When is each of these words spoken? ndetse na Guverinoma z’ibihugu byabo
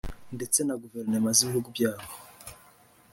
ndetse 0.35 0.59
na 0.63 0.75
Guverinoma 0.81 1.29
z’ibihugu 1.37 1.69
byabo 1.75 2.07